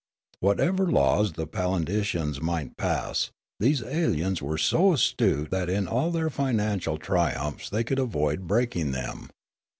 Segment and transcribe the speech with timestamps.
[0.39, 6.31] Whatever laws the Palindicians might pass, these aliens were so astute that in all their
[6.31, 9.29] financial triumphs they could avoid breaking them.